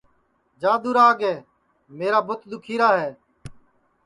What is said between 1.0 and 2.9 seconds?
آگے میرا بُوت دُؔکھیرا